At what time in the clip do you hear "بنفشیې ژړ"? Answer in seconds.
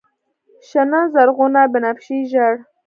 1.73-2.53